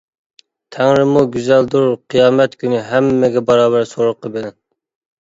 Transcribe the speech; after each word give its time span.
تەڭرىمۇ 0.75 1.23
گۈزەلدۇر 1.35 1.87
قىيامەت 2.15 2.59
كۈنى 2.65 2.83
ھەممىگە 2.91 3.47
باراۋەر 3.53 3.89
سورىقى 3.95 4.37
بىلەن. 4.39 4.61